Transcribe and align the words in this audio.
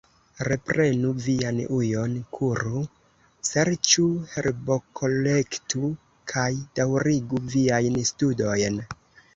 Reprenu 0.45 1.11
vian 1.25 1.59
ujon, 1.79 2.15
kuru, 2.37 2.81
serĉu, 3.51 4.07
herbokolektu, 4.33 5.93
kaj 6.35 6.51
daŭrigu 6.81 7.47
viajn 7.57 8.03
studojn. 8.15 8.85